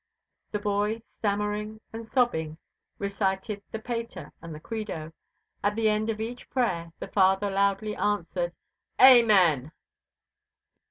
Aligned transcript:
The 0.51 0.57
boy, 0.57 1.03
stammering 1.05 1.79
and 1.93 2.09
sobbing, 2.11 2.57
recited 2.97 3.61
the 3.69 3.77
Pater 3.77 4.33
and 4.41 4.51
the 4.55 4.59
Credo. 4.59 5.13
At 5.61 5.75
the 5.75 5.89
end 5.89 6.09
of 6.09 6.19
each 6.19 6.49
prayer 6.49 6.91
the 6.97 7.07
father 7.07 7.51
loudly 7.51 7.95
answered, 7.95 8.53
"Amen!" 8.99 9.71